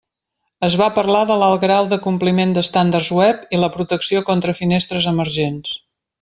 [0.67, 5.07] Es va parlar de l'alt grau de compliment d'estàndards web i la protecció contra finestres
[5.15, 5.77] emergents.